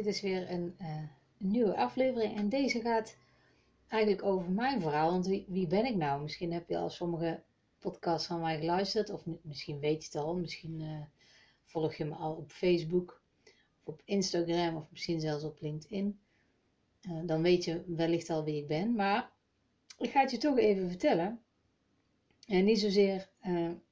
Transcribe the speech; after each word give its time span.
Dit 0.00 0.14
is 0.14 0.20
weer 0.20 0.50
een, 0.50 0.74
uh, 0.80 0.96
een, 1.38 1.50
nieuwe 1.50 1.76
aflevering 1.76 2.36
en 2.36 2.48
deze 2.48 2.80
gaat 2.80 3.16
eigenlijk 3.88 4.22
over 4.22 4.50
mijn 4.50 4.80
verhaal. 4.80 5.10
Want 5.10 5.26
wie, 5.26 5.44
wie, 5.48 5.66
ben 5.66 5.84
ik 5.84 5.96
nou? 5.96 6.22
Misschien 6.22 6.52
heb 6.52 6.68
je 6.68 6.78
al 6.78 6.90
sommige 6.90 7.42
podcasts 7.78 8.26
van 8.26 8.40
mij 8.40 8.58
geluisterd, 8.58 9.10
of 9.10 9.22
misschien 9.42 9.80
weet 9.80 10.02
je 10.02 10.08
het 10.12 10.24
al. 10.24 10.36
Misschien 10.36 10.80
uh, 10.80 11.00
volg 11.64 11.94
je 11.94 12.04
me 12.04 12.14
al 12.14 12.34
op 12.34 12.50
Facebook, 12.50 13.22
of 13.84 13.94
op 13.94 14.02
Instagram, 14.04 14.76
of 14.76 14.90
misschien 14.90 15.20
zelfs 15.20 15.44
op 15.44 15.60
LinkedIn. 15.60 16.20
Uh, 17.08 17.20
dan 17.26 17.42
weet 17.42 17.64
je 17.64 17.82
wellicht 17.86 18.30
al 18.30 18.44
wie 18.44 18.56
ik 18.56 18.66
ben. 18.66 18.94
Maar 18.94 19.30
ik 19.98 20.10
ga 20.10 20.20
het 20.20 20.30
je 20.30 20.38
toch 20.38 20.58
even 20.58 20.88
vertellen. 20.88 21.40
En 22.46 22.64
niet 22.64 22.80
zozeer 22.80 23.28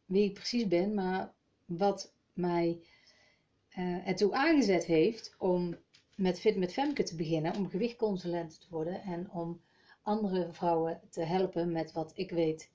wie 0.05 0.25
ik 0.25 0.35
precies 0.35 0.69
ben, 0.69 0.95
maar 0.95 1.33
wat 1.65 2.13
mij 2.33 2.81
uh, 3.79 4.09
ertoe 4.09 4.33
aangezet 4.33 4.85
heeft 4.85 5.35
om 5.39 5.77
met 6.19 6.41
Fit 6.41 6.57
met 6.57 6.73
Femke 6.73 7.03
te 7.03 7.17
beginnen, 7.17 7.57
om 7.57 7.71
gewichtconsulent 7.71 8.61
te 8.61 8.67
worden 8.71 9.03
en 9.03 9.31
om 9.31 9.61
andere 10.03 10.53
vrouwen 10.53 11.01
te 11.11 11.23
helpen 11.23 11.73
met 11.73 11.93
wat 11.93 12.13
ik 12.15 12.31
weet 12.31 12.71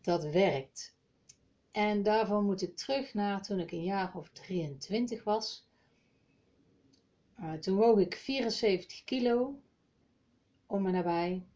dat 0.00 0.24
werkt. 0.24 0.96
En 1.70 2.02
daarvoor 2.02 2.42
moet 2.42 2.62
ik 2.62 2.76
terug 2.76 3.14
naar 3.14 3.42
toen 3.42 3.60
ik 3.60 3.72
een 3.72 3.84
jaar 3.84 4.16
of 4.16 4.30
23 4.30 5.24
was. 5.24 5.68
Uh, 7.40 7.52
toen 7.52 7.76
woog 7.76 7.98
ik 7.98 8.14
74 8.14 9.04
kilo 9.04 9.60
om 10.66 10.86
en 10.86 10.92
nabij. 10.92 11.46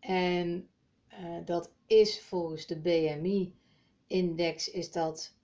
En 0.00 0.68
uh, 1.08 1.44
dat 1.44 1.70
is 1.86 2.20
volgens 2.20 2.66
de 2.66 2.80
BMI-index 2.80 4.70
is 4.70 4.92
dat 4.92 5.36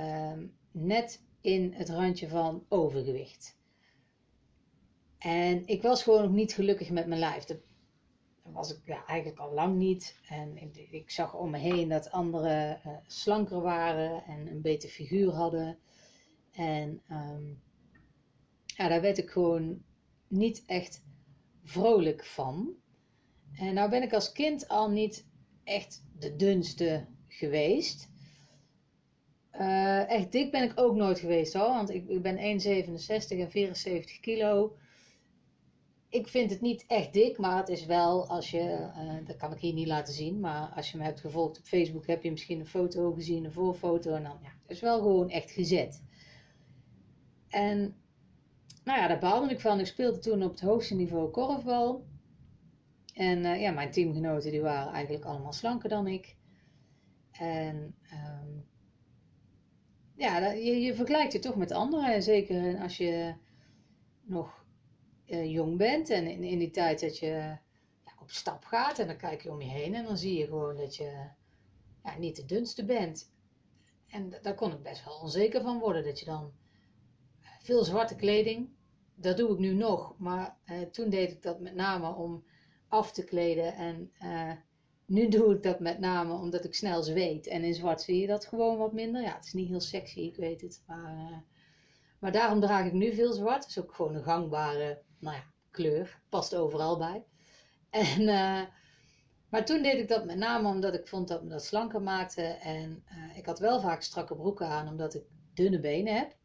um, 0.00 0.56
net 0.70 1.22
in 1.40 1.72
het 1.72 1.88
randje 1.88 2.28
van 2.28 2.64
overgewicht. 2.68 3.58
En 5.20 5.66
ik 5.66 5.82
was 5.82 6.02
gewoon 6.02 6.22
nog 6.22 6.32
niet 6.32 6.52
gelukkig 6.52 6.90
met 6.90 7.06
mijn 7.06 7.20
lijf. 7.20 7.44
Dat 7.44 7.58
was 8.42 8.70
ik 8.70 8.80
ja, 8.84 9.06
eigenlijk 9.06 9.38
al 9.38 9.52
lang 9.52 9.76
niet. 9.76 10.18
En 10.28 10.56
ik, 10.56 10.88
ik 10.90 11.10
zag 11.10 11.34
om 11.34 11.50
me 11.50 11.58
heen 11.58 11.88
dat 11.88 12.10
anderen 12.10 12.80
uh, 12.86 12.92
slanker 13.06 13.60
waren 13.60 14.24
en 14.24 14.46
een 14.46 14.60
beter 14.60 14.88
figuur 14.88 15.32
hadden. 15.32 15.78
En 16.52 17.02
ja, 18.66 18.88
daar 18.88 19.00
werd 19.00 19.18
ik 19.18 19.30
gewoon 19.30 19.82
niet 20.28 20.62
echt 20.66 21.02
vrolijk 21.62 22.24
van. 22.24 22.74
En 23.52 23.74
nou 23.74 23.90
ben 23.90 24.02
ik 24.02 24.12
als 24.12 24.32
kind 24.32 24.68
al 24.68 24.90
niet 24.90 25.26
echt 25.64 26.04
de 26.18 26.36
dunste 26.36 27.06
geweest. 27.28 28.08
Uh, 29.52 30.10
echt 30.10 30.32
dik 30.32 30.50
ben 30.50 30.62
ik 30.62 30.72
ook 30.74 30.94
nooit 30.94 31.18
geweest 31.18 31.52
hoor, 31.52 31.68
want 31.68 31.90
ik, 31.90 32.08
ik 32.08 32.22
ben 32.22 32.36
1,67 32.36 33.38
en 33.38 33.50
74 33.50 34.20
kilo. 34.20 34.76
Ik 36.10 36.28
vind 36.28 36.50
het 36.50 36.60
niet 36.60 36.84
echt 36.86 37.12
dik, 37.12 37.38
maar 37.38 37.56
het 37.56 37.68
is 37.68 37.86
wel 37.86 38.28
als 38.28 38.50
je, 38.50 38.90
uh, 38.96 39.26
dat 39.26 39.36
kan 39.36 39.52
ik 39.52 39.58
hier 39.58 39.72
niet 39.72 39.86
laten 39.86 40.14
zien, 40.14 40.40
maar 40.40 40.72
als 40.76 40.90
je 40.90 40.98
me 40.98 41.04
hebt 41.04 41.20
gevolgd 41.20 41.58
op 41.58 41.64
Facebook 41.64 42.06
heb 42.06 42.22
je 42.22 42.30
misschien 42.30 42.60
een 42.60 42.66
foto 42.66 43.12
gezien, 43.12 43.44
een 43.44 43.52
voorfoto 43.52 44.14
en 44.14 44.22
dan 44.22 44.38
ja, 44.42 44.48
het 44.62 44.70
is 44.70 44.80
wel 44.80 44.98
gewoon 44.98 45.30
echt 45.30 45.50
gezet. 45.50 46.02
En 47.48 47.94
nou 48.84 49.00
ja, 49.00 49.08
daar 49.08 49.18
baalde 49.18 49.50
ik 49.50 49.60
van. 49.60 49.80
Ik 49.80 49.86
speelde 49.86 50.18
toen 50.18 50.42
op 50.42 50.50
het 50.50 50.60
hoogste 50.60 50.94
niveau 50.94 51.30
korfbal. 51.30 52.04
En 53.14 53.38
uh, 53.38 53.60
ja, 53.60 53.70
mijn 53.70 53.90
teamgenoten 53.90 54.50
die 54.50 54.60
waren 54.60 54.92
eigenlijk 54.92 55.24
allemaal 55.24 55.52
slanker 55.52 55.88
dan 55.88 56.06
ik. 56.06 56.36
En 57.30 57.94
um, 58.12 58.64
ja, 60.16 60.50
je, 60.50 60.80
je 60.80 60.94
vergelijkt 60.94 61.32
je 61.32 61.38
toch 61.38 61.56
met 61.56 61.72
anderen. 61.72 62.22
Zeker 62.22 62.78
als 62.78 62.96
je 62.96 63.34
nog 64.22 64.59
uh, 65.30 65.52
jong 65.52 65.76
bent 65.76 66.10
en 66.10 66.26
in, 66.26 66.42
in 66.42 66.58
die 66.58 66.70
tijd 66.70 67.00
dat 67.00 67.18
je 67.18 67.26
ja, 68.04 68.12
op 68.20 68.30
stap 68.30 68.64
gaat 68.64 68.98
en 68.98 69.06
dan 69.06 69.16
kijk 69.16 69.42
je 69.42 69.50
om 69.50 69.62
je 69.62 69.68
heen 69.68 69.94
en 69.94 70.04
dan 70.04 70.18
zie 70.18 70.38
je 70.38 70.44
gewoon 70.44 70.76
dat 70.76 70.96
je 70.96 71.28
ja, 72.04 72.18
niet 72.18 72.36
de 72.36 72.44
dunste 72.44 72.84
bent. 72.84 73.32
En 74.08 74.38
daar 74.42 74.54
kon 74.54 74.72
ik 74.72 74.82
best 74.82 75.04
wel 75.04 75.18
onzeker 75.18 75.62
van 75.62 75.78
worden. 75.78 76.04
Dat 76.04 76.18
je 76.18 76.24
dan 76.24 76.52
eh, 77.40 77.48
veel 77.60 77.84
zwarte 77.84 78.16
kleding, 78.16 78.68
dat 79.14 79.36
doe 79.36 79.52
ik 79.52 79.58
nu 79.58 79.74
nog, 79.74 80.14
maar 80.18 80.56
uh, 80.66 80.80
toen 80.80 81.10
deed 81.10 81.30
ik 81.30 81.42
dat 81.42 81.60
met 81.60 81.74
name 81.74 82.14
om 82.14 82.44
af 82.88 83.12
te 83.12 83.24
kleden 83.24 83.74
en 83.74 84.12
nu 85.10 85.28
doe 85.28 85.54
ik 85.54 85.62
dat 85.62 85.80
met 85.80 85.98
name 85.98 86.32
omdat 86.32 86.64
ik 86.64 86.74
snel 86.74 87.02
zweet. 87.02 87.46
En 87.46 87.64
in 87.64 87.74
zwart 87.74 88.00
zie 88.00 88.20
je 88.20 88.26
dat 88.26 88.46
gewoon 88.46 88.78
wat 88.78 88.92
minder. 88.92 89.22
Ja, 89.22 89.34
het 89.34 89.44
is 89.44 89.52
niet 89.52 89.68
heel 89.68 89.80
sexy, 89.80 90.20
ik 90.20 90.36
weet 90.36 90.60
het. 90.60 90.82
Maar, 90.86 91.44
maar 92.18 92.32
daarom 92.32 92.60
draag 92.60 92.86
ik 92.86 92.92
nu 92.92 93.14
veel 93.14 93.32
zwart. 93.32 93.62
Het 93.62 93.70
is 93.70 93.78
ook 93.78 93.94
gewoon 93.94 94.14
een 94.14 94.22
gangbare 94.22 95.02
nou 95.20 95.36
ja, 95.36 95.44
kleur. 95.70 96.20
Past 96.28 96.54
overal 96.54 96.98
bij. 96.98 97.24
En, 97.90 98.20
uh, 98.20 98.62
maar 99.48 99.64
toen 99.64 99.82
deed 99.82 99.98
ik 99.98 100.08
dat 100.08 100.24
met 100.24 100.36
name 100.36 100.68
omdat 100.68 100.94
ik 100.94 101.08
vond 101.08 101.28
dat 101.28 101.42
me 101.42 101.48
dat 101.48 101.64
slanker 101.64 102.02
maakte. 102.02 102.42
En 102.42 103.04
uh, 103.12 103.36
ik 103.36 103.46
had 103.46 103.58
wel 103.58 103.80
vaak 103.80 104.02
strakke 104.02 104.36
broeken 104.36 104.66
aan 104.66 104.88
omdat 104.88 105.14
ik 105.14 105.24
dunne 105.54 105.80
benen 105.80 106.16
heb. 106.16 106.36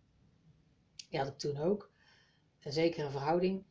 Die 1.09 1.19
had 1.19 1.27
ik 1.27 1.37
toen 1.37 1.57
ook. 1.57 1.93
Een 2.59 2.73
zekere 2.73 3.09
verhouding. 3.09 3.65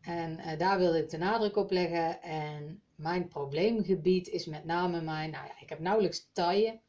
En 0.00 0.58
daar 0.58 0.78
wilde 0.78 0.98
ik 0.98 1.10
de 1.10 1.18
nadruk 1.18 1.56
op 1.56 1.70
leggen. 1.70 2.22
En 2.22 2.82
mijn 2.94 3.28
probleemgebied 3.28 4.28
is 4.28 4.46
met 4.46 4.64
name 4.64 5.00
mijn, 5.00 5.30
nou 5.30 5.46
ja, 5.46 5.60
ik 5.60 5.68
heb 5.68 5.78
nauwelijks 5.78 6.28
taille. 6.32 6.80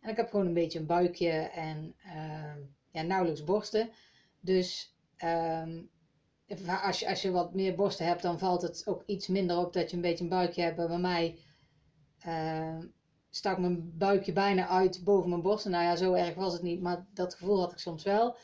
En 0.00 0.10
ik 0.10 0.16
heb 0.16 0.30
gewoon 0.30 0.46
een 0.46 0.54
beetje 0.54 0.78
een 0.78 0.86
buikje 0.86 1.30
en 1.30 1.94
uh, 2.06 2.56
ja, 2.90 3.02
nauwelijks 3.02 3.44
borsten. 3.44 3.90
Dus 4.40 4.96
um, 5.24 5.90
als, 6.82 7.00
je, 7.00 7.08
als 7.08 7.22
je 7.22 7.30
wat 7.30 7.54
meer 7.54 7.74
borsten 7.74 8.06
hebt, 8.06 8.22
dan 8.22 8.38
valt 8.38 8.62
het 8.62 8.82
ook 8.86 9.02
iets 9.06 9.26
minder 9.26 9.58
op 9.58 9.72
dat 9.72 9.90
je 9.90 9.96
een 9.96 10.02
beetje 10.02 10.24
een 10.24 10.30
buikje 10.30 10.62
hebt. 10.62 10.76
Bij 10.76 10.98
mij 10.98 11.38
uh, 12.26 12.78
stak 13.30 13.58
mijn 13.58 13.98
buikje 13.98 14.32
bijna 14.32 14.68
uit 14.68 15.04
boven 15.04 15.28
mijn 15.28 15.42
borsten. 15.42 15.70
Nou 15.70 15.84
ja, 15.84 15.96
zo 15.96 16.12
erg 16.12 16.34
was 16.34 16.52
het 16.52 16.62
niet, 16.62 16.80
maar 16.80 17.06
dat 17.14 17.34
gevoel 17.34 17.60
had 17.60 17.72
ik 17.72 17.78
soms 17.78 18.02
wel. 18.02 18.36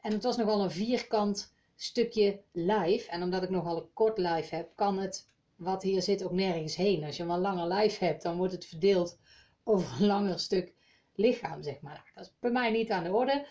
En 0.00 0.12
het 0.12 0.22
was 0.22 0.36
nogal 0.36 0.62
een 0.62 0.70
vierkant 0.70 1.54
stukje 1.74 2.40
live. 2.52 3.10
En 3.10 3.22
omdat 3.22 3.42
ik 3.42 3.50
nogal 3.50 3.76
een 3.76 3.92
kort 3.92 4.18
live 4.18 4.54
heb, 4.54 4.70
kan 4.74 4.98
het 4.98 5.30
wat 5.56 5.82
hier 5.82 6.02
zit 6.02 6.24
ook 6.24 6.32
nergens 6.32 6.76
heen. 6.76 7.04
Als 7.04 7.16
je 7.16 7.24
maar 7.24 7.36
een 7.36 7.42
langer 7.42 7.66
lijf 7.66 7.98
hebt, 7.98 8.22
dan 8.22 8.36
wordt 8.36 8.52
het 8.52 8.66
verdeeld 8.66 9.18
over 9.64 10.00
een 10.00 10.06
langer 10.06 10.38
stuk 10.38 10.74
lichaam, 11.14 11.62
zeg 11.62 11.80
maar. 11.80 11.92
Nou, 11.92 12.08
dat 12.14 12.24
is 12.24 12.32
bij 12.40 12.50
mij 12.50 12.70
niet 12.70 12.90
aan 12.90 13.04
de 13.04 13.12
orde. 13.12 13.46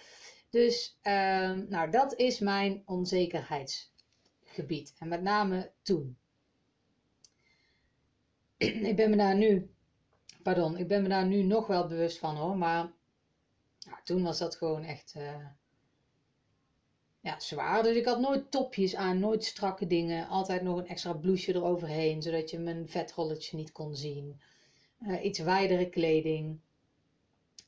Dus, 0.49 0.99
uh, 1.03 1.51
nou, 1.51 1.91
dat 1.91 2.15
is 2.15 2.39
mijn 2.39 2.81
onzekerheidsgebied. 4.51 4.93
En 4.99 5.07
met 5.07 5.21
name 5.21 5.71
toen. 5.81 6.17
ik 8.89 8.95
ben 8.95 9.09
me 9.09 9.15
daar 9.15 9.35
nu, 9.35 9.69
pardon, 10.43 10.77
ik 10.77 10.87
ben 10.87 11.01
me 11.01 11.09
daar 11.09 11.25
nu 11.25 11.43
nog 11.43 11.67
wel 11.67 11.87
bewust 11.87 12.19
van 12.19 12.35
hoor, 12.35 12.57
maar 12.57 12.91
toen 14.03 14.23
was 14.23 14.37
dat 14.37 14.55
gewoon 14.55 14.83
echt, 14.83 15.13
uh, 15.17 15.45
ja, 17.19 17.39
zwaar. 17.39 17.83
Dus 17.83 17.95
ik 17.95 18.05
had 18.05 18.19
nooit 18.19 18.51
topjes 18.51 18.95
aan, 18.95 19.19
nooit 19.19 19.43
strakke 19.45 19.87
dingen. 19.87 20.27
Altijd 20.27 20.61
nog 20.61 20.77
een 20.77 20.87
extra 20.87 21.13
blouseje 21.13 21.57
eroverheen, 21.57 22.21
zodat 22.21 22.49
je 22.49 22.59
mijn 22.59 22.89
vetrolletje 22.89 23.57
niet 23.57 23.71
kon 23.71 23.95
zien. 23.95 24.41
Uh, 24.99 25.23
iets 25.23 25.39
wijdere 25.39 25.89
kleding. 25.89 26.59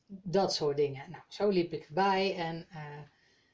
Dat 0.07 0.53
soort 0.53 0.77
dingen. 0.77 1.11
Nou, 1.11 1.23
zo 1.27 1.49
liep 1.49 1.73
ik 1.73 1.83
erbij. 1.83 2.35
En 2.35 2.67
uh, 2.71 3.01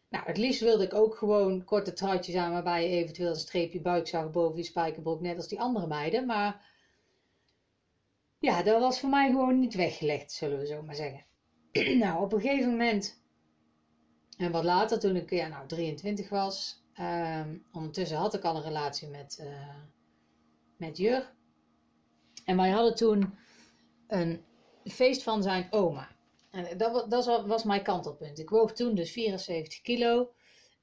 nou, 0.10 0.26
het 0.26 0.38
liefst 0.38 0.62
wilde 0.62 0.84
ik 0.84 0.94
ook 0.94 1.16
gewoon 1.16 1.64
korte 1.64 1.94
truitjes 1.94 2.36
aan, 2.36 2.52
waarbij 2.52 2.84
je 2.84 2.96
eventueel 2.96 3.30
een 3.30 3.36
streepje 3.36 3.82
buik 3.82 4.08
zag 4.08 4.32
boven 4.32 4.58
je 4.58 4.64
spijkerbroek, 4.64 5.22
net 5.22 5.38
als 5.38 5.48
die 5.48 5.60
andere 5.60 5.88
meiden. 5.88 6.26
Maar 6.26 6.68
ja, 8.40 8.64
dat 8.64 8.80
was 8.80 9.00
voor 9.00 9.10
mij 9.10 9.30
gewoon 9.30 9.60
niet 9.60 9.76
weggelegd, 9.76 10.32
zullen 10.32 10.60
we 10.60 10.66
zo 10.66 10.82
maar 10.82 10.96
zeggen. 10.96 11.26
nou, 12.04 12.24
op 12.24 12.34
een 12.34 12.42
gegeven 12.42 12.70
moment 12.70 13.20
en 14.40 14.52
wat 14.52 14.64
later, 14.64 15.00
toen 15.00 15.16
ik 15.16 15.30
ja, 15.30 15.48
nou, 15.48 15.68
23 15.68 16.30
was, 16.30 16.84
um, 17.00 17.66
ondertussen 17.72 18.18
had 18.18 18.34
ik 18.34 18.44
al 18.44 18.56
een 18.56 18.62
relatie 18.62 19.08
met, 19.08 19.40
uh, 19.42 19.76
met 20.78 20.98
Jur. 20.98 21.34
En 22.46 22.58
wij 22.58 22.70
hadden 22.70 22.96
toen 22.96 23.34
een 24.08 24.44
feest 24.84 25.24
van 25.24 25.44
zijn 25.44 25.68
oma. 25.70 26.10
Dat, 26.78 27.12
dat 27.12 27.46
was 27.46 27.64
mijn 27.64 27.84
kantelpunt. 27.84 28.40
Ik 28.40 28.50
woog 28.50 28.74
toen 28.74 28.96
dus 28.96 29.12
74 29.12 29.82
kilo. 29.82 30.34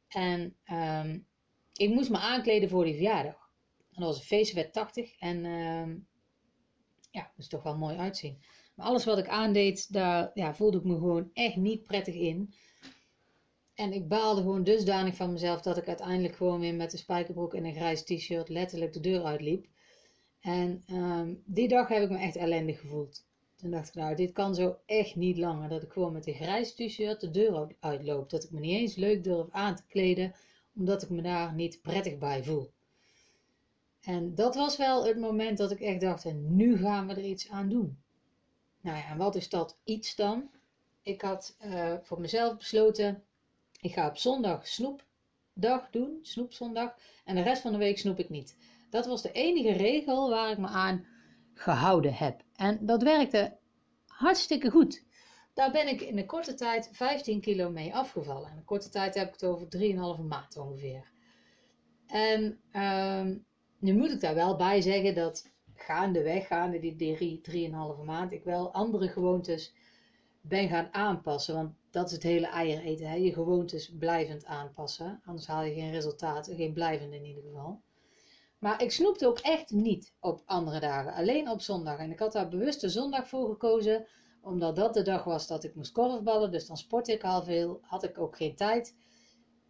En 0.09 0.57
um, 0.71 1.27
ik 1.73 1.91
moest 1.91 2.11
me 2.11 2.19
aankleden 2.19 2.69
voor 2.69 2.85
die 2.85 2.95
verjaardag. 2.95 3.51
En 3.93 4.03
dat 4.03 4.09
was 4.09 4.19
een 4.19 4.27
feest, 4.27 4.53
werd 4.53 4.73
80. 4.73 5.19
En 5.19 5.45
um, 5.45 6.07
ja, 7.11 7.31
moest 7.37 7.51
toch 7.51 7.63
wel 7.63 7.77
mooi 7.77 7.97
uitzien. 7.97 8.43
Maar 8.75 8.87
alles 8.87 9.05
wat 9.05 9.19
ik 9.19 9.29
aandeed, 9.29 9.93
daar 9.93 10.31
ja, 10.35 10.55
voelde 10.55 10.79
ik 10.79 10.85
me 10.85 10.95
gewoon 10.95 11.31
echt 11.33 11.57
niet 11.57 11.85
prettig 11.85 12.15
in. 12.15 12.55
En 13.75 13.93
ik 13.93 14.09
baalde 14.09 14.41
gewoon 14.41 14.65
dusdanig 14.65 15.15
van 15.15 15.33
mezelf 15.33 15.61
dat 15.61 15.77
ik 15.77 15.89
uiteindelijk 15.89 16.37
gewoon 16.37 16.61
weer 16.61 16.75
met 16.75 16.93
een 16.93 16.99
spijkerbroek 16.99 17.55
en 17.55 17.65
een 17.65 17.75
grijs 17.75 18.05
t-shirt 18.05 18.49
letterlijk 18.49 18.93
de 18.93 19.01
deur 19.01 19.25
uitliep. 19.25 19.67
En 20.41 20.83
um, 20.91 21.43
die 21.45 21.69
dag 21.69 21.89
heb 21.89 22.03
ik 22.03 22.11
me 22.11 22.19
echt 22.19 22.37
ellendig 22.37 22.81
gevoeld. 22.81 23.25
Toen 23.57 23.71
dacht 23.71 23.89
ik, 23.89 23.95
nou, 23.95 24.15
dit 24.15 24.33
kan 24.33 24.55
zo 24.55 24.77
echt 24.87 25.17
niet 25.17 25.39
langer. 25.39 25.69
Dat 25.69 25.83
ik 25.83 25.93
gewoon 25.93 26.13
met 26.13 26.27
een 26.27 26.35
grijs 26.35 26.75
t-shirt 26.75 27.21
de 27.21 27.31
deur 27.31 27.75
uitloop. 27.81 28.31
Dat 28.31 28.45
ik 28.45 28.51
me 28.51 28.61
niet 28.61 28.79
eens 28.79 28.95
leuk 28.95 29.25
durf 29.25 29.47
aan 29.51 29.77
te 29.77 29.83
kleden 29.89 30.35
omdat 30.77 31.03
ik 31.03 31.11
me 31.11 31.23
daar 31.23 31.55
niet 31.55 31.83
prettig 31.83 32.19
bij 32.19 32.45
voel. 32.45 32.71
En 34.01 34.35
dat 34.35 34.55
was 34.55 34.77
wel 34.77 35.07
het 35.07 35.19
moment 35.19 35.59
dat 35.59 35.71
ik 35.71 35.81
echt 35.81 36.01
dacht, 36.01 36.25
en 36.25 36.57
nu 36.57 36.79
gaan 36.79 37.07
we 37.07 37.15
er 37.15 37.25
iets 37.25 37.49
aan 37.49 37.69
doen. 37.69 37.99
Nou 38.81 38.97
ja, 38.97 39.09
en 39.09 39.17
wat 39.17 39.35
is 39.35 39.49
dat 39.49 39.79
iets 39.85 40.15
dan? 40.15 40.51
Ik 41.03 41.23
had 41.23 41.57
uh, 41.65 41.95
voor 42.03 42.21
mezelf 42.21 42.57
besloten, 42.57 43.25
ik 43.81 43.93
ga 43.93 44.09
op 44.09 44.17
zondag 44.17 44.67
snoepdag 44.67 45.91
doen, 45.91 46.19
snoepzondag, 46.23 46.95
en 47.25 47.35
de 47.35 47.43
rest 47.43 47.63
van 47.63 47.73
de 47.73 47.79
week 47.79 47.99
snoep 47.99 48.19
ik 48.19 48.29
niet. 48.29 48.57
Dat 48.91 49.07
was 49.07 49.23
de 49.23 49.33
enige 49.33 49.73
regel 49.73 50.31
waar 50.31 50.51
ik 50.51 50.59
me 50.59 50.67
aan 50.67 51.07
gehouden 51.57 52.15
heb. 52.15 52.43
En 52.55 52.87
dat 52.87 53.03
werkte 53.03 53.57
hartstikke 54.07 54.71
goed. 54.71 55.05
Daar 55.55 55.73
ben 55.73 55.89
ik 55.89 56.01
in 56.01 56.19
een 56.19 56.27
korte 56.27 56.55
tijd 56.55 56.89
15 56.93 57.41
kilo 57.41 57.71
mee 57.71 57.95
afgevallen. 57.95 58.51
In 58.51 58.57
een 58.57 58.65
korte 58.65 58.89
tijd 58.89 59.15
heb 59.15 59.27
ik 59.27 59.33
het 59.33 59.45
over 59.45 59.67
3,5 60.19 60.25
maand 60.29 60.57
ongeveer. 60.57 61.11
En 62.07 62.61
um, 62.73 63.45
nu 63.79 63.95
moet 63.95 64.11
ik 64.11 64.21
daar 64.21 64.35
wel 64.35 64.57
bij 64.57 64.81
zeggen 64.81 65.15
dat 65.15 65.53
gaandeweg, 65.75 66.47
gaande 66.47 66.79
die 66.79 67.71
3,5 67.71 68.05
maand, 68.05 68.33
ik 68.33 68.45
wel 68.45 68.73
andere 68.73 69.09
gewoontes 69.09 69.75
ben 70.41 70.69
gaan 70.69 70.89
aanpassen. 70.95 71.55
Want 71.55 71.75
dat 71.91 72.07
is 72.07 72.13
het 72.13 72.23
hele 72.23 72.47
eier 72.47 72.81
eten. 72.81 73.09
Hè? 73.09 73.15
Je 73.15 73.33
gewoontes 73.33 73.97
blijvend 73.99 74.45
aanpassen. 74.45 75.21
Anders 75.25 75.47
haal 75.47 75.63
je 75.63 75.75
geen 75.75 75.91
resultaat. 75.91 76.51
Geen 76.57 76.73
blijvend 76.73 77.13
in 77.13 77.25
ieder 77.25 77.43
geval. 77.43 77.83
Maar 78.67 78.83
ik 78.83 78.93
snoepte 78.93 79.27
ook 79.27 79.39
echt 79.39 79.71
niet 79.71 80.13
op 80.21 80.43
andere 80.47 80.81
dagen. 80.81 81.13
Alleen 81.13 81.51
op 81.51 81.61
zondag. 81.61 81.99
En 81.99 82.11
ik 82.11 82.19
had 82.19 82.33
daar 82.33 82.49
bewust 82.49 82.81
de 82.81 82.89
zondag 82.89 83.29
voor 83.29 83.49
gekozen. 83.49 84.07
Omdat 84.43 84.77
dat 84.77 84.95
de 84.95 85.03
dag 85.03 85.25
was 85.25 85.47
dat 85.47 85.65
ik 85.65 85.75
moest 85.75 85.93
korfballen. 85.93 86.51
Dus 86.51 86.67
dan 86.67 86.77
sportte 86.77 87.13
ik 87.13 87.25
al 87.25 87.43
veel. 87.43 87.79
Had 87.83 88.05
ik 88.05 88.19
ook 88.19 88.37
geen 88.37 88.57
tijd 88.57 88.95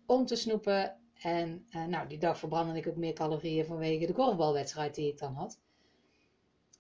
om 0.07 0.27
te 0.27 0.37
snoepen. 0.37 0.97
En 1.23 1.67
uh, 1.71 1.85
nou, 1.85 2.09
die 2.09 2.19
dag 2.19 2.39
verbrandde 2.39 2.79
ik 2.79 2.89
ook 2.89 2.97
meer 2.97 3.13
calorieën 3.13 3.67
vanwege 3.67 4.07
de 4.07 4.13
korfbalwedstrijd 4.13 4.95
die 4.95 5.09
ik 5.09 5.19
dan 5.19 5.35
had. 5.35 5.61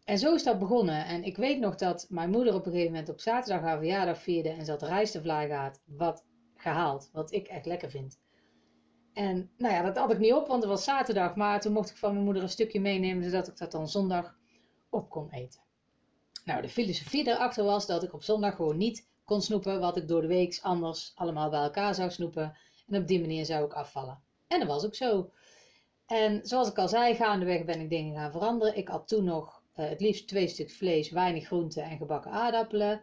En 0.04 0.18
zo 0.18 0.34
is 0.34 0.42
dat 0.42 0.58
begonnen. 0.58 1.04
En 1.04 1.24
ik 1.24 1.36
weet 1.36 1.58
nog 1.58 1.74
dat 1.74 2.06
mijn 2.08 2.30
moeder 2.30 2.54
op 2.54 2.66
een 2.66 2.72
gegeven 2.72 2.92
moment 2.92 3.08
op 3.10 3.20
zaterdag 3.20 3.62
haar 3.62 3.78
verjaardag 3.78 4.22
vierde 4.22 4.48
en 4.48 4.64
ze 4.64 4.70
had 4.70 4.82
rijstevlaai 4.82 5.70
wat 5.84 6.24
gehaald, 6.54 7.10
wat 7.12 7.32
ik 7.32 7.46
echt 7.46 7.66
lekker 7.66 7.90
vind. 7.90 8.18
En 9.16 9.50
nou 9.56 9.74
ja, 9.74 9.82
dat 9.82 9.96
had 9.96 10.10
ik 10.10 10.18
niet 10.18 10.32
op, 10.32 10.46
want 10.46 10.62
het 10.62 10.70
was 10.70 10.84
zaterdag, 10.84 11.34
maar 11.34 11.60
toen 11.60 11.72
mocht 11.72 11.90
ik 11.90 11.96
van 11.96 12.12
mijn 12.12 12.24
moeder 12.24 12.42
een 12.42 12.48
stukje 12.48 12.80
meenemen, 12.80 13.24
zodat 13.24 13.48
ik 13.48 13.56
dat 13.56 13.72
dan 13.72 13.88
zondag 13.88 14.36
op 14.90 15.10
kon 15.10 15.30
eten. 15.30 15.60
Nou, 16.44 16.62
de 16.62 16.68
filosofie 16.68 17.24
daarachter 17.24 17.64
was 17.64 17.86
dat 17.86 18.02
ik 18.02 18.12
op 18.12 18.22
zondag 18.22 18.56
gewoon 18.56 18.76
niet 18.76 19.08
kon 19.24 19.42
snoepen 19.42 19.80
wat 19.80 19.96
ik 19.96 20.08
door 20.08 20.20
de 20.20 20.26
week 20.26 20.58
anders 20.62 21.12
allemaal 21.14 21.50
bij 21.50 21.62
elkaar 21.62 21.94
zou 21.94 22.10
snoepen. 22.10 22.56
En 22.88 23.00
op 23.00 23.06
die 23.06 23.20
manier 23.20 23.44
zou 23.44 23.64
ik 23.64 23.72
afvallen. 23.72 24.22
En 24.48 24.58
dat 24.58 24.68
was 24.68 24.84
ook 24.84 24.94
zo. 24.94 25.30
En 26.06 26.40
zoals 26.42 26.68
ik 26.68 26.78
al 26.78 26.88
zei, 26.88 27.14
gaandeweg 27.14 27.64
ben 27.64 27.80
ik 27.80 27.90
dingen 27.90 28.16
gaan 28.16 28.32
veranderen. 28.32 28.76
Ik 28.76 28.88
had 28.88 29.08
toen 29.08 29.24
nog 29.24 29.62
uh, 29.76 29.88
het 29.88 30.00
liefst 30.00 30.28
twee 30.28 30.48
stuk 30.48 30.70
vlees, 30.70 31.10
weinig 31.10 31.46
groenten 31.46 31.82
en 31.82 31.96
gebakken 31.96 32.30
aardappelen. 32.30 33.02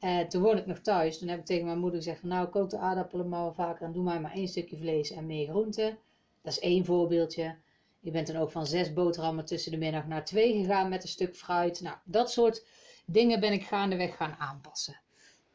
En 0.00 0.28
toen 0.28 0.42
woonde 0.42 0.60
ik 0.60 0.66
nog 0.66 0.78
thuis. 0.78 1.18
Toen 1.18 1.28
heb 1.28 1.38
ik 1.38 1.44
tegen 1.44 1.66
mijn 1.66 1.78
moeder 1.78 1.98
gezegd: 1.98 2.22
Nou, 2.22 2.48
kook 2.48 2.70
de 2.70 2.78
aardappelen 2.78 3.28
maar 3.28 3.54
vaker 3.54 3.86
en 3.86 3.92
doe 3.92 4.02
mij 4.02 4.20
maar 4.20 4.32
één 4.34 4.48
stukje 4.48 4.76
vlees 4.76 5.10
en 5.10 5.26
meer 5.26 5.48
groenten. 5.48 5.98
Dat 6.42 6.52
is 6.52 6.60
één 6.60 6.84
voorbeeldje. 6.84 7.56
Je 8.00 8.10
bent 8.10 8.26
dan 8.26 8.36
ook 8.36 8.50
van 8.50 8.66
zes 8.66 8.92
boterhammen 8.92 9.44
tussen 9.44 9.72
de 9.72 9.78
middag 9.78 10.06
naar 10.06 10.24
twee 10.24 10.52
gegaan 10.52 10.88
met 10.88 11.02
een 11.02 11.08
stuk 11.08 11.36
fruit. 11.36 11.80
Nou, 11.80 11.96
dat 12.04 12.30
soort 12.30 12.64
dingen 13.06 13.40
ben 13.40 13.52
ik 13.52 13.64
gaandeweg 13.64 14.16
gaan 14.16 14.34
aanpassen. 14.38 15.00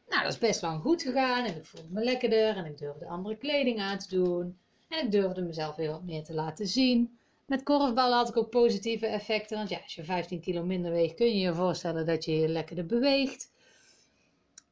Nou, 0.08 0.22
dat 0.22 0.32
is 0.32 0.38
best 0.38 0.62
lang 0.62 0.80
goed 0.80 1.02
gegaan 1.02 1.44
en 1.44 1.56
ik 1.56 1.64
voelde 1.64 1.88
me 1.90 2.04
lekkerder 2.04 2.56
en 2.56 2.64
ik 2.64 2.78
durfde 2.78 3.06
andere 3.06 3.36
kleding 3.36 3.80
aan 3.80 3.98
te 3.98 4.08
doen. 4.08 4.58
En 4.88 5.04
ik 5.04 5.10
durfde 5.10 5.42
mezelf 5.42 5.76
weer 5.76 5.90
wat 5.90 6.04
meer 6.04 6.24
te 6.24 6.34
laten 6.34 6.66
zien. 6.66 7.18
Met 7.46 7.62
korfballen 7.62 8.16
had 8.16 8.28
ik 8.28 8.36
ook 8.36 8.50
positieve 8.50 9.06
effecten. 9.06 9.56
Want 9.56 9.68
ja, 9.68 9.78
als 9.82 9.94
je 9.94 10.04
15 10.04 10.40
kilo 10.40 10.64
minder 10.64 10.92
weegt, 10.92 11.14
kun 11.14 11.26
je 11.26 11.38
je 11.38 11.54
voorstellen 11.54 12.06
dat 12.06 12.24
je 12.24 12.36
je 12.36 12.48
lekkerder 12.48 12.86
beweegt. 12.86 13.50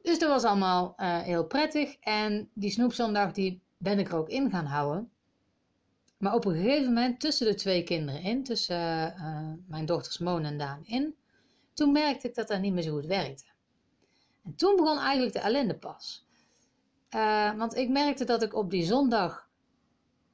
Dus 0.04 0.18
dat 0.18 0.28
was 0.28 0.44
allemaal 0.44 0.94
uh, 0.98 1.18
heel 1.18 1.46
prettig. 1.46 1.96
En 2.00 2.50
die 2.54 2.70
snoepzondag 2.70 3.32
die 3.32 3.62
ben 3.76 3.98
ik 3.98 4.08
er 4.08 4.16
ook 4.16 4.28
in 4.28 4.50
gaan 4.50 4.66
houden. 4.66 5.10
Maar 6.18 6.34
op 6.34 6.44
een 6.44 6.54
gegeven 6.54 6.84
moment, 6.84 7.20
tussen 7.20 7.46
de 7.46 7.54
twee 7.54 7.82
kinderen 7.82 8.22
in, 8.22 8.44
tussen 8.44 9.14
uh, 9.18 9.52
mijn 9.66 9.86
dochters 9.86 10.18
Moon 10.18 10.44
en 10.44 10.58
Daan 10.58 10.84
in, 10.84 11.14
toen 11.74 11.92
merkte 11.92 12.28
ik 12.28 12.34
dat 12.34 12.48
dat 12.48 12.60
niet 12.60 12.72
meer 12.72 12.82
zo 12.82 12.92
goed 12.92 13.06
werkte. 13.06 13.44
En 14.44 14.54
toen 14.54 14.76
begon 14.76 14.98
eigenlijk 14.98 15.32
de 15.32 15.40
ellende 15.40 15.78
pas. 15.78 16.26
Uh, 17.14 17.54
want 17.54 17.76
ik 17.76 17.88
merkte 17.88 18.24
dat 18.24 18.42
ik 18.42 18.54
op 18.54 18.70
die 18.70 18.84
zondag 18.84 19.48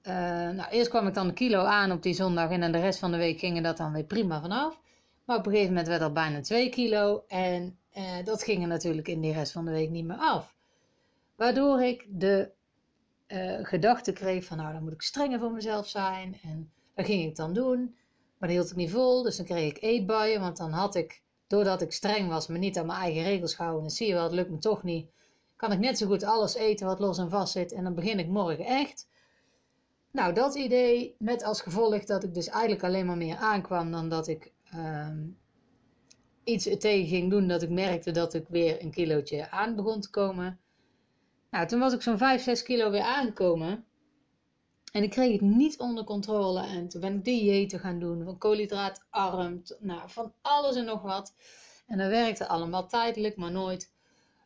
nou, 0.02 0.68
eerst 0.70 0.90
kwam 0.90 1.06
ik 1.06 1.14
dan 1.14 1.28
een 1.28 1.34
kilo 1.34 1.64
aan 1.64 1.92
op 1.92 2.02
die 2.02 2.14
zondag 2.14 2.50
en 2.50 2.72
de 2.72 2.80
rest 2.80 2.98
van 2.98 3.10
de 3.10 3.16
week 3.16 3.38
ging 3.38 3.62
dat 3.62 3.76
dan 3.76 3.92
weer 3.92 4.04
prima 4.04 4.40
vanaf. 4.40 4.80
Maar 5.24 5.36
op 5.36 5.46
een 5.46 5.52
gegeven 5.52 5.72
moment 5.72 5.88
werd 5.88 6.00
dat 6.00 6.14
bijna 6.14 6.40
2 6.40 6.68
kilo 6.68 7.24
en 7.28 7.79
uh, 7.96 8.24
dat 8.24 8.42
ging 8.42 8.62
er 8.62 8.68
natuurlijk 8.68 9.08
in 9.08 9.20
die 9.20 9.32
rest 9.32 9.52
van 9.52 9.64
de 9.64 9.70
week 9.70 9.90
niet 9.90 10.04
meer 10.04 10.16
af. 10.16 10.56
Waardoor 11.36 11.82
ik 11.82 12.06
de 12.08 12.50
uh, 13.28 13.58
gedachte 13.62 14.12
kreeg 14.12 14.44
van 14.44 14.56
nou 14.56 14.72
dan 14.72 14.82
moet 14.82 14.92
ik 14.92 15.02
strenger 15.02 15.38
voor 15.38 15.52
mezelf 15.52 15.88
zijn 15.88 16.38
en 16.42 16.72
dat 16.94 17.06
ging 17.06 17.24
ik 17.24 17.36
dan 17.36 17.52
doen. 17.52 17.94
Maar 18.38 18.48
dat 18.48 18.58
hield 18.58 18.70
ik 18.70 18.76
niet 18.76 18.90
vol, 18.90 19.22
dus 19.22 19.36
dan 19.36 19.46
kreeg 19.46 19.70
ik 19.70 19.82
eetbuien, 19.82 20.40
want 20.40 20.56
dan 20.56 20.70
had 20.70 20.94
ik, 20.94 21.22
doordat 21.46 21.82
ik 21.82 21.92
streng 21.92 22.28
was, 22.28 22.46
me 22.46 22.58
niet 22.58 22.78
aan 22.78 22.86
mijn 22.86 22.98
eigen 22.98 23.22
regels 23.22 23.54
gehouden. 23.54 23.84
En 23.84 23.90
zie 23.90 24.06
je 24.06 24.14
wel, 24.14 24.22
het 24.22 24.32
lukt 24.32 24.50
me 24.50 24.58
toch 24.58 24.82
niet. 24.82 25.10
Kan 25.56 25.72
ik 25.72 25.78
net 25.78 25.98
zo 25.98 26.06
goed 26.06 26.24
alles 26.24 26.54
eten 26.54 26.86
wat 26.86 26.98
los 26.98 27.18
en 27.18 27.30
vast 27.30 27.52
zit 27.52 27.72
en 27.72 27.84
dan 27.84 27.94
begin 27.94 28.18
ik 28.18 28.28
morgen 28.28 28.64
echt. 28.64 29.08
Nou, 30.10 30.34
dat 30.34 30.54
idee 30.54 31.14
met 31.18 31.44
als 31.44 31.60
gevolg 31.60 32.04
dat 32.04 32.24
ik 32.24 32.34
dus 32.34 32.48
eigenlijk 32.48 32.84
alleen 32.84 33.06
maar 33.06 33.16
meer 33.16 33.36
aankwam 33.36 33.90
dan 33.90 34.08
dat 34.08 34.28
ik 34.28 34.52
uh, 34.74 35.08
iets 36.44 36.64
tegen 36.78 37.06
ging 37.06 37.30
doen 37.30 37.48
dat 37.48 37.62
ik 37.62 37.70
merkte 37.70 38.10
dat 38.10 38.34
ik 38.34 38.44
weer 38.48 38.82
een 38.82 38.90
kilootje 38.90 39.50
aan 39.50 39.76
begon 39.76 40.00
te 40.00 40.10
komen. 40.10 40.60
Nou, 41.50 41.66
toen 41.66 41.80
was 41.80 41.92
ik 41.92 42.02
zo'n 42.02 42.18
5, 42.18 42.42
6 42.42 42.62
kilo 42.62 42.90
weer 42.90 43.02
aangekomen. 43.02 43.84
En 44.92 45.02
ik 45.02 45.10
kreeg 45.10 45.32
het 45.32 45.40
niet 45.40 45.78
onder 45.78 46.04
controle. 46.04 46.66
En 46.66 46.88
toen 46.88 47.00
ben 47.00 47.14
ik 47.14 47.24
diëten 47.24 47.80
gaan 47.80 47.98
doen. 47.98 48.24
Van 48.24 48.38
koolhydraatarm. 48.38 49.62
Nou, 49.78 50.10
van 50.10 50.32
alles 50.42 50.76
en 50.76 50.84
nog 50.84 51.02
wat. 51.02 51.34
En 51.86 51.98
dat 51.98 52.08
werkte 52.08 52.48
allemaal 52.48 52.86
tijdelijk, 52.86 53.36
maar 53.36 53.50
nooit 53.50 53.92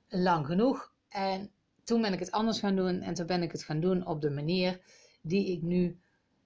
lang 0.09 0.47
genoeg. 0.47 0.93
En 1.09 1.51
toen 1.85 2.01
ben 2.01 2.13
ik 2.13 2.19
het 2.19 2.31
anders 2.31 2.59
gaan 2.59 2.77
doen. 2.77 3.01
En 3.01 3.15
toen 3.15 3.27
ben 3.27 3.43
ik 3.43 3.53
het 3.53 3.65
gaan 3.65 3.81
doen 3.81 4.07
op 4.07 4.21
de 4.21 4.31
manier 4.31 4.81
die 5.23 5.53
ik 5.53 5.63
nu 5.63 5.99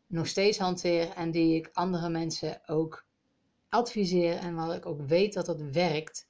nog 0.07 0.26
steeds 0.26 0.59
hanteer 0.59 1.09
en 1.11 1.31
die 1.31 1.57
ik 1.57 1.71
andere 1.73 2.09
mensen 2.09 2.61
ook 2.67 3.07
adviseer 3.68 4.37
en 4.37 4.54
waar 4.54 4.76
ik 4.76 4.87
ook 4.87 5.00
weet 5.00 5.32
dat 5.32 5.46
het 5.46 5.70
werkt. 5.70 6.26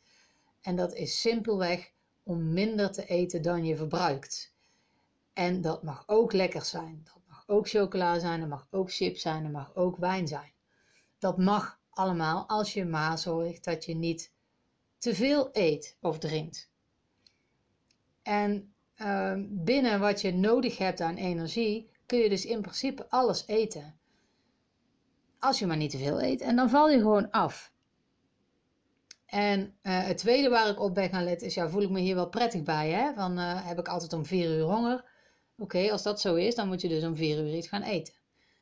En 0.60 0.76
dat 0.76 0.94
is 0.94 1.20
simpelweg 1.20 1.92
om 2.22 2.52
minder 2.52 2.92
te 2.92 3.06
eten 3.06 3.42
dan 3.42 3.64
je 3.64 3.76
verbruikt. 3.76 4.54
En 5.32 5.60
dat 5.60 5.82
mag 5.82 6.02
ook 6.06 6.32
lekker 6.32 6.64
zijn. 6.64 7.00
Dat 7.04 7.22
mag 7.26 7.44
ook 7.46 7.68
chocola 7.68 8.18
zijn, 8.18 8.40
dat 8.40 8.48
mag 8.48 8.66
ook 8.70 8.92
chips 8.92 9.20
zijn, 9.20 9.42
dat 9.42 9.52
mag 9.52 9.74
ook 9.74 9.96
wijn 9.96 10.28
zijn. 10.28 10.52
Dat 11.18 11.38
mag 11.38 11.80
allemaal 11.90 12.48
als 12.48 12.72
je 12.72 12.84
maar 12.84 13.18
zorgt 13.18 13.64
dat 13.64 13.84
je 13.84 13.94
niet 13.94 14.32
te 14.98 15.14
veel 15.14 15.48
eet 15.52 15.96
of 16.00 16.18
drinkt. 16.18 16.70
En 18.22 18.74
uh, 18.96 19.34
binnen 19.48 20.00
wat 20.00 20.20
je 20.20 20.32
nodig 20.32 20.78
hebt 20.78 21.00
aan 21.00 21.16
energie, 21.16 21.90
kun 22.06 22.18
je 22.18 22.28
dus 22.28 22.44
in 22.44 22.60
principe 22.60 23.10
alles 23.10 23.46
eten. 23.46 23.97
Als 25.38 25.58
je 25.58 25.66
maar 25.66 25.76
niet 25.76 25.90
te 25.90 25.98
veel 25.98 26.22
eet. 26.22 26.40
En 26.40 26.56
dan 26.56 26.70
val 26.70 26.90
je 26.90 26.98
gewoon 26.98 27.30
af. 27.30 27.72
En 29.26 29.60
uh, 29.60 30.06
het 30.06 30.18
tweede 30.18 30.48
waar 30.48 30.68
ik 30.68 30.80
op 30.80 30.94
ben 30.94 31.08
gaan 31.08 31.24
letten 31.24 31.46
is, 31.46 31.54
ja, 31.54 31.68
voel 31.68 31.82
ik 31.82 31.90
me 31.90 32.00
hier 32.00 32.14
wel 32.14 32.28
prettig 32.28 32.62
bij, 32.62 32.90
hè? 32.90 33.14
Van, 33.14 33.38
uh, 33.38 33.66
heb 33.66 33.78
ik 33.78 33.88
altijd 33.88 34.12
om 34.12 34.24
vier 34.24 34.56
uur 34.56 34.62
honger? 34.62 35.04
Oké, 35.58 35.90
als 35.92 36.02
dat 36.02 36.20
zo 36.20 36.34
is, 36.34 36.54
dan 36.54 36.68
moet 36.68 36.80
je 36.80 36.88
dus 36.88 37.04
om 37.04 37.16
vier 37.16 37.38
uur 37.38 37.54
iets 37.54 37.68
gaan 37.68 37.82
eten. 37.82 38.14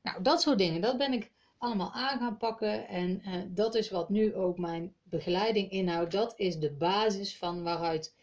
Nou, 0.03 0.23
dat 0.23 0.41
soort 0.41 0.59
dingen, 0.59 0.81
dat 0.81 0.99
ben 0.99 1.13
ik 1.13 1.31
allemaal 1.59 1.93
aan 1.93 2.19
gaan 2.19 2.37
pakken. 2.37 2.89
En 2.89 3.23
uh, 3.27 3.43
dat 3.49 3.75
is 3.75 3.91
wat 3.91 4.09
nu 4.09 4.35
ook 4.35 4.59
mijn 4.59 4.95
begeleiding 5.03 5.71
inhoudt. 5.71 6.13
Dat 6.13 6.33
is 6.37 6.59
de 6.59 6.73
basis 6.73 7.37
van 7.37 7.63
waaruit 7.63 8.15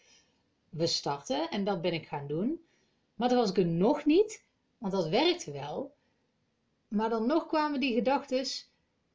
we 0.70 0.88
starten. 0.88 1.50
En 1.50 1.64
dat 1.64 1.82
ben 1.82 1.94
ik 1.94 2.08
gaan 2.08 2.28
doen. 2.28 2.62
Maar 3.16 3.30
dat 3.30 3.38
was 3.38 3.50
ik 3.50 3.58
er 3.58 3.66
nog 3.66 4.06
niet. 4.06 4.44
Want 4.78 4.94
dat 4.94 5.08
werkte 5.08 5.52
wel. 5.52 5.94
Maar 6.94 7.10
dan 7.10 7.28
nog 7.28 7.46
kwamen 7.46 7.80
die 7.80 7.94
gedachten 7.94 8.46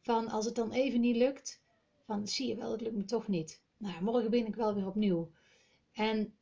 van 0.00 0.28
als 0.28 0.44
het 0.44 0.54
dan 0.54 0.72
even 0.72 1.00
niet 1.00 1.16
lukt, 1.16 1.62
van 2.04 2.28
zie 2.28 2.48
je 2.48 2.56
wel, 2.56 2.70
het 2.70 2.80
lukt 2.80 2.96
me 2.96 3.04
toch 3.04 3.28
niet. 3.28 3.62
Nou, 3.76 4.02
morgen 4.02 4.30
ben 4.30 4.46
ik 4.46 4.54
wel 4.54 4.74
weer 4.74 4.86
opnieuw. 4.86 5.30
En 5.92 6.34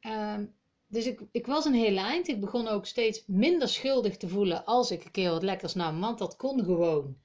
uh, 0.00 0.38
dus 0.86 1.06
ik, 1.06 1.20
ik 1.30 1.46
was 1.46 1.64
een 1.64 1.74
heel 1.74 1.96
eind. 1.96 2.28
Ik 2.28 2.40
begon 2.40 2.68
ook 2.68 2.86
steeds 2.86 3.24
minder 3.26 3.68
schuldig 3.68 4.16
te 4.16 4.28
voelen 4.28 4.64
als 4.64 4.90
ik 4.90 5.04
een 5.04 5.10
keer 5.10 5.30
wat 5.30 5.42
lekkers 5.42 5.74
nam. 5.74 6.00
Want 6.00 6.18
dat 6.18 6.36
kon 6.36 6.64
gewoon. 6.64 7.16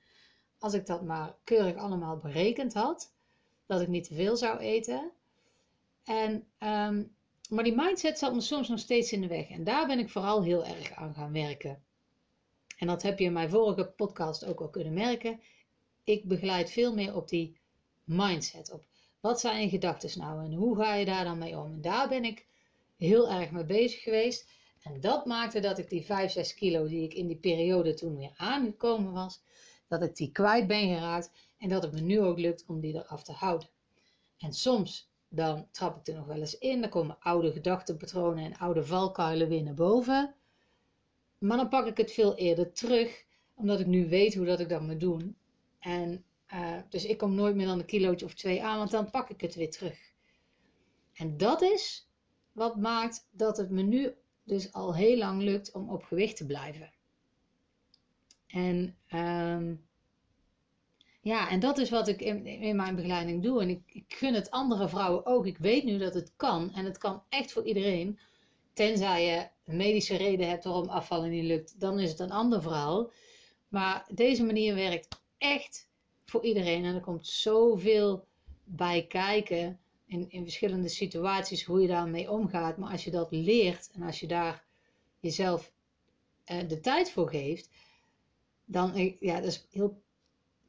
Als 0.59 0.73
ik 0.73 0.85
dat 0.85 1.03
maar 1.03 1.35
keurig 1.43 1.75
allemaal 1.75 2.17
berekend 2.17 2.73
had. 2.73 3.13
Dat 3.65 3.81
ik 3.81 3.87
niet 3.87 4.07
te 4.07 4.13
veel 4.13 4.37
zou 4.37 4.59
eten. 4.59 5.11
En 6.03 6.47
um, 6.59 7.15
maar 7.49 7.63
die 7.63 7.75
mindset 7.75 8.17
zat 8.17 8.33
me 8.33 8.41
soms 8.41 8.67
nog 8.67 8.79
steeds 8.79 9.11
in 9.11 9.21
de 9.21 9.27
weg. 9.27 9.49
En 9.49 9.63
daar 9.63 9.87
ben 9.87 9.99
ik 9.99 10.09
vooral 10.09 10.43
heel 10.43 10.65
erg 10.65 10.91
aan 10.91 11.13
gaan 11.13 11.31
werken. 11.31 11.85
En 12.77 12.87
dat 12.87 13.01
heb 13.01 13.19
je 13.19 13.25
in 13.25 13.33
mijn 13.33 13.49
vorige 13.49 13.85
podcast 13.85 14.45
ook 14.45 14.59
al 14.59 14.69
kunnen 14.69 14.93
merken. 14.93 15.39
Ik 16.03 16.27
begeleid 16.27 16.71
veel 16.71 16.93
meer 16.93 17.15
op 17.15 17.29
die 17.29 17.57
mindset. 18.03 18.71
Op 18.71 18.85
wat 19.19 19.39
zijn 19.39 19.61
je 19.61 19.69
gedachten 19.69 20.19
nou 20.19 20.45
en 20.45 20.53
hoe 20.53 20.75
ga 20.75 20.95
je 20.95 21.05
daar 21.05 21.23
dan 21.23 21.37
mee 21.37 21.57
om? 21.57 21.71
En 21.71 21.81
daar 21.81 22.09
ben 22.09 22.25
ik 22.25 22.45
heel 22.97 23.29
erg 23.29 23.51
mee 23.51 23.65
bezig 23.65 24.01
geweest. 24.01 24.49
En 24.81 24.99
dat 24.99 25.25
maakte 25.25 25.59
dat 25.59 25.77
ik 25.77 25.89
die 25.89 26.05
5, 26.05 26.31
6 26.31 26.53
kilo 26.53 26.87
die 26.87 27.03
ik 27.03 27.13
in 27.13 27.27
die 27.27 27.37
periode 27.37 27.93
toen 27.93 28.17
weer 28.17 28.33
aangekomen 28.35 29.13
was, 29.13 29.41
dat 29.87 30.01
ik 30.01 30.15
die 30.15 30.31
kwijt 30.31 30.67
ben 30.67 30.87
geraakt 30.95 31.31
en 31.57 31.69
dat 31.69 31.83
het 31.83 31.91
me 31.91 31.99
nu 31.99 32.21
ook 32.21 32.39
lukt 32.39 32.63
om 32.67 32.79
die 32.79 32.93
eraf 32.93 33.23
te 33.23 33.31
houden. 33.31 33.69
En 34.37 34.53
soms 34.53 35.09
dan 35.29 35.67
trap 35.71 35.97
ik 35.97 36.07
er 36.07 36.19
nog 36.19 36.25
wel 36.25 36.39
eens 36.39 36.57
in, 36.57 36.81
dan 36.81 36.89
komen 36.89 37.17
oude 37.19 37.51
gedachtenpatronen 37.51 38.43
en 38.43 38.57
oude 38.57 38.85
valkuilen 38.85 39.47
weer 39.47 39.63
naar 39.63 39.73
boven. 39.73 40.35
Maar 41.37 41.57
dan 41.57 41.69
pak 41.69 41.85
ik 41.85 41.97
het 41.97 42.11
veel 42.11 42.35
eerder 42.35 42.71
terug, 42.73 43.25
omdat 43.53 43.79
ik 43.79 43.85
nu 43.85 44.09
weet 44.09 44.35
hoe 44.35 44.45
dat 44.45 44.59
ik 44.59 44.69
dat 44.69 44.81
moet 44.81 44.99
doen. 44.99 45.37
En 45.79 46.25
uh, 46.53 46.77
dus 46.89 47.05
ik 47.05 47.17
kom 47.17 47.35
nooit 47.35 47.55
meer 47.55 47.67
dan 47.67 47.79
een 47.79 47.85
kilootje 47.85 48.25
of 48.25 48.33
twee 48.33 48.63
aan, 48.63 48.77
want 48.77 48.91
dan 48.91 49.09
pak 49.09 49.29
ik 49.29 49.41
het 49.41 49.55
weer 49.55 49.71
terug. 49.71 49.99
En 51.13 51.37
dat 51.37 51.61
is 51.61 52.09
wat 52.51 52.75
maakt 52.75 53.27
dat 53.31 53.57
het 53.57 53.69
me 53.69 53.81
nu 53.81 54.13
dus 54.43 54.73
al 54.73 54.95
heel 54.95 55.17
lang 55.17 55.41
lukt 55.41 55.71
om 55.71 55.89
op 55.89 56.03
gewicht 56.03 56.37
te 56.37 56.45
blijven. 56.45 56.93
En 58.47 58.97
um, 59.13 59.87
ja, 61.21 61.49
en 61.49 61.59
dat 61.59 61.77
is 61.77 61.89
wat 61.89 62.07
ik 62.07 62.21
in, 62.21 62.45
in 62.45 62.75
mijn 62.75 62.95
begeleiding 62.95 63.43
doe. 63.43 63.61
En 63.61 63.69
ik, 63.69 63.81
ik, 63.85 64.05
gun 64.07 64.33
het 64.33 64.51
andere 64.51 64.89
vrouwen 64.89 65.25
ook. 65.25 65.45
Ik 65.45 65.57
weet 65.57 65.83
nu 65.83 65.97
dat 65.97 66.13
het 66.13 66.31
kan. 66.35 66.73
En 66.73 66.85
het 66.85 66.97
kan 66.97 67.23
echt 67.29 67.51
voor 67.51 67.65
iedereen. 67.65 68.19
Tenzij 68.73 69.25
je 69.25 69.47
een 69.67 69.77
medische 69.77 70.15
reden 70.15 70.49
hebt 70.49 70.63
waarom 70.63 70.89
afvallen 70.89 71.29
niet 71.29 71.43
lukt. 71.43 71.79
Dan 71.79 71.99
is 71.99 72.09
het 72.09 72.19
een 72.19 72.31
ander 72.31 72.61
verhaal. 72.61 73.11
Maar 73.67 74.07
deze 74.13 74.43
manier 74.43 74.75
werkt 74.75 75.21
echt 75.37 75.87
voor 76.25 76.43
iedereen. 76.43 76.85
En 76.85 76.95
er 76.95 77.01
komt 77.01 77.27
zoveel 77.27 78.27
bij 78.63 79.05
kijken. 79.07 79.79
In, 80.05 80.29
in 80.29 80.43
verschillende 80.43 80.89
situaties 80.89 81.63
hoe 81.63 81.81
je 81.81 81.87
daarmee 81.87 82.31
omgaat. 82.31 82.77
Maar 82.77 82.91
als 82.91 83.03
je 83.03 83.11
dat 83.11 83.27
leert 83.31 83.89
en 83.93 84.01
als 84.01 84.19
je 84.19 84.27
daar 84.27 84.65
jezelf 85.19 85.71
uh, 86.51 86.67
de 86.67 86.79
tijd 86.79 87.11
voor 87.11 87.29
geeft. 87.29 87.69
Dan, 88.65 88.93
eh, 88.93 89.19
ja, 89.19 89.35
dat 89.35 89.51
is 89.51 89.67
heel 89.71 90.01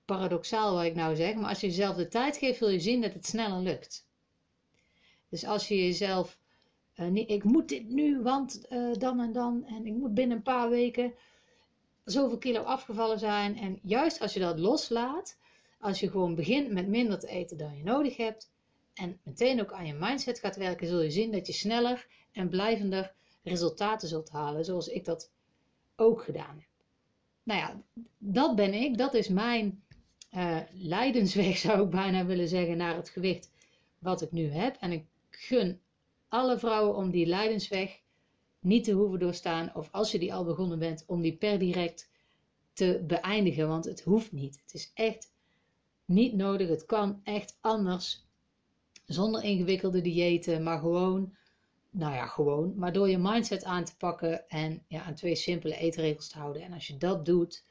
paradoxaal 0.05 0.75
wat 0.75 0.85
ik 0.85 0.95
nou 0.95 1.17
zeg, 1.17 1.35
maar 1.35 1.49
als 1.49 1.61
je 1.61 1.67
jezelf 1.67 1.97
de 1.97 2.09
tijd 2.09 2.37
geeft, 2.37 2.59
wil 2.59 2.69
je 2.69 2.81
zien 2.81 3.01
dat 3.01 3.13
het 3.13 3.27
sneller 3.27 3.61
lukt. 3.61 4.07
Dus 5.29 5.45
als 5.45 5.69
je 5.69 5.77
jezelf, 5.77 6.39
uh, 7.01 7.09
niet, 7.09 7.31
ik 7.31 7.45
moet 7.45 7.69
dit 7.69 7.89
nu, 7.89 8.23
want 8.23 8.67
uh, 8.71 8.95
dan 8.95 9.21
en 9.21 9.33
dan, 9.33 9.65
en 9.65 9.87
ik 9.87 9.95
moet 9.95 10.15
binnen 10.15 10.37
een 10.37 10.43
paar 10.43 10.69
weken 10.69 11.13
zoveel 12.05 12.39
kilo 12.39 12.61
afgevallen 12.61 13.19
zijn. 13.19 13.57
En 13.57 13.79
juist 13.83 14.21
als 14.21 14.35
je 14.35 14.41
dat 14.41 14.59
loslaat, 14.59 15.39
als 15.81 16.01
je 16.01 16.11
gewoon 16.11 16.35
begint 16.35 16.71
met 16.71 16.89
minder 16.89 17.19
te 17.19 17.29
eten 17.29 17.57
dan 17.57 17.77
je 17.77 17.83
nodig 17.83 18.17
hebt, 18.17 18.53
en 18.95 19.21
meteen 19.23 19.61
ook 19.61 19.73
aan 19.73 19.87
je 19.87 19.95
mindset 19.95 20.39
gaat 20.39 20.57
werken, 20.57 20.87
zul 20.87 21.03
je 21.03 21.11
zien 21.11 21.33
dat 21.33 21.47
je 21.47 21.53
sneller 21.53 22.07
en 22.33 22.49
blijvender 22.49 23.15
resultaten 23.43 24.09
zult 24.09 24.31
halen, 24.31 24.65
zoals 24.65 24.89
ik 24.89 25.05
dat 25.05 25.31
ook 25.97 26.23
gedaan 26.23 26.55
heb. 26.55 26.69
Nou 27.43 27.61
ja, 27.61 27.83
dat 28.19 28.57
ben 28.57 28.75
ik, 28.75 28.99
dat 28.99 29.15
is 29.15 29.29
mijn 29.29 29.83
uh, 30.33 30.59
lijdensweg, 30.95 31.57
zou 31.57 31.85
ik 31.85 31.91
bijna 31.91 32.27
willen 32.27 32.49
zeggen, 32.49 32.77
naar 32.77 32.97
het 32.97 33.09
gewicht 33.09 33.51
wat 33.99 34.23
ik 34.23 34.33
nu 34.33 34.51
heb. 34.51 34.77
En 34.81 34.93
ik 34.93 35.07
gun 35.31 35.81
alle 36.29 36.59
vrouwen 36.59 36.97
om 36.97 37.11
die 37.11 37.27
lijdensweg 37.27 38.01
niet 38.61 38.85
te 38.85 38.93
hoeven 38.93 39.19
doorstaan, 39.19 39.75
of 39.75 39.89
als 39.93 40.11
je 40.13 40.19
die 40.19 40.35
al 40.35 40.45
begonnen 40.45 40.79
bent, 40.79 41.05
om 41.07 41.21
die 41.21 41.37
per 41.37 41.59
direct 41.59 42.11
te 42.73 43.05
beëindigen, 43.07 43.69
want 43.69 43.85
het 43.85 44.01
hoeft 44.01 44.33
niet. 44.33 44.61
Het 44.63 44.75
is 44.75 44.91
echt 44.95 45.33
niet 46.05 46.35
nodig, 46.35 46.69
het 46.69 46.87
kan 46.87 47.21
echt 47.25 47.59
anders, 47.61 48.27
zonder 49.07 49.43
ingewikkelde 49.43 50.01
diëten, 50.01 50.63
maar 50.63 50.79
gewoon, 50.79 51.37
nou 51.91 52.15
ja, 52.15 52.27
gewoon, 52.27 52.75
maar 52.77 52.93
door 52.93 53.09
je 53.09 53.19
mindset 53.19 53.65
aan 53.65 53.85
te 53.85 53.97
pakken 53.97 54.49
en 54.49 54.85
ja, 54.89 55.03
aan 55.03 55.15
twee 55.15 55.35
simpele 55.35 55.77
eetregels 55.77 56.29
te 56.29 56.39
houden. 56.39 56.63
En 56.63 56.73
als 56.73 56.87
je 56.87 56.97
dat 56.97 57.25
doet, 57.25 57.65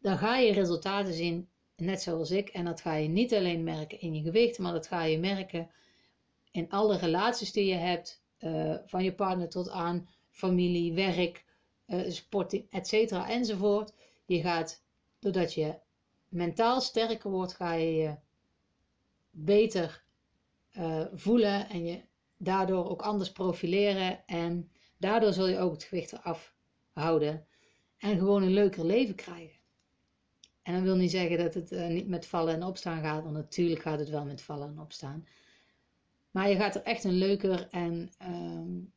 dan 0.00 0.18
ga 0.18 0.36
je 0.36 0.52
resultaten 0.52 1.14
zien 1.14 1.48
net 1.76 2.02
zoals 2.02 2.30
ik. 2.30 2.48
En 2.48 2.64
dat 2.64 2.80
ga 2.80 2.94
je 2.94 3.08
niet 3.08 3.34
alleen 3.34 3.64
merken 3.64 4.00
in 4.00 4.14
je 4.14 4.22
gewicht, 4.22 4.58
maar 4.58 4.72
dat 4.72 4.86
ga 4.86 5.04
je 5.04 5.18
merken 5.18 5.70
in 6.56 6.70
alle 6.70 6.96
relaties 6.96 7.52
die 7.52 7.66
je 7.66 7.74
hebt, 7.74 8.22
uh, 8.38 8.74
van 8.84 9.04
je 9.04 9.14
partner 9.14 9.48
tot 9.48 9.70
aan 9.70 10.08
familie, 10.30 10.92
werk, 10.92 11.44
uh, 11.86 12.10
sport, 12.10 12.68
etc. 12.68 12.92
enzovoort. 13.12 13.92
Je 14.26 14.40
gaat, 14.40 14.82
doordat 15.18 15.54
je 15.54 15.78
mentaal 16.28 16.80
sterker 16.80 17.30
wordt, 17.30 17.54
ga 17.54 17.72
je 17.72 17.94
je 17.94 18.16
beter 19.30 20.04
uh, 20.72 21.04
voelen 21.14 21.68
en 21.68 21.84
je 21.84 22.00
daardoor 22.36 22.90
ook 22.90 23.02
anders 23.02 23.32
profileren. 23.32 24.26
En 24.26 24.70
daardoor 24.98 25.32
zul 25.32 25.48
je 25.48 25.58
ook 25.58 25.72
het 25.72 25.84
gewicht 25.84 26.12
eraf 26.12 26.54
houden 26.92 27.46
en 27.98 28.18
gewoon 28.18 28.42
een 28.42 28.52
leuker 28.52 28.84
leven 28.84 29.14
krijgen. 29.14 29.60
En 30.62 30.74
dat 30.74 30.82
wil 30.82 30.96
niet 30.96 31.10
zeggen 31.10 31.38
dat 31.38 31.54
het 31.54 31.70
niet 31.70 32.08
met 32.08 32.26
vallen 32.26 32.54
en 32.54 32.62
opstaan 32.62 33.02
gaat, 33.02 33.22
want 33.22 33.34
natuurlijk 33.34 33.80
gaat 33.80 33.98
het 33.98 34.08
wel 34.08 34.24
met 34.24 34.42
vallen 34.42 34.68
en 34.68 34.80
opstaan. 34.80 35.26
Maar 36.36 36.48
je 36.48 36.56
gaat 36.56 36.74
er 36.74 36.82
echt 36.82 37.04
een 37.04 37.18
leuker 37.18 37.68
en 37.70 38.10
um, 38.22 38.92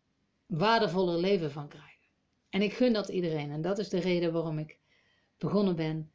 waardevoller 0.45 1.19
leven 1.19 1.51
van 1.51 1.67
krijgen. 1.67 2.07
En 2.49 2.61
ik 2.61 2.73
gun 2.73 2.93
dat 2.93 3.09
iedereen. 3.09 3.51
En 3.51 3.61
dat 3.61 3.77
is 3.77 3.89
de 3.89 3.99
reden 3.99 4.33
waarom 4.33 4.57
ik 4.57 4.79
begonnen 5.37 5.75
ben 5.75 6.11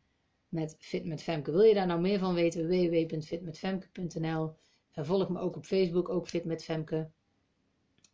met 0.49 0.77
Fit 0.79 1.05
met 1.05 1.23
Femke. 1.23 1.51
Wil 1.51 1.63
je 1.63 1.75
daar 1.75 1.87
nou 1.87 2.01
meer 2.01 2.19
van 2.19 2.35
weten? 2.35 2.69
www.fitmetfemke.nl 2.69 4.57
uh, 4.95 5.05
Volg 5.05 5.29
me 5.29 5.41
ook 5.41 5.57
op 5.57 5.65
Facebook, 5.65 6.09
ook 6.09 6.29
Fit 6.29 6.45
met 6.45 6.65
Femke. 6.65 7.11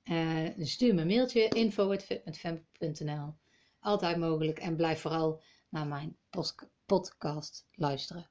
Uh, 0.05 0.49
stuur 0.59 0.95
me 0.95 1.01
een 1.01 1.07
mailtje, 1.07 1.49
info.fitmetfemke.nl 1.49 3.35
Altijd 3.81 4.17
mogelijk. 4.17 4.59
En 4.59 4.77
blijf 4.77 5.01
vooral 5.01 5.43
naar 5.69 5.87
mijn 5.87 6.17
podcast 6.87 7.67
luisteren. 7.75 8.31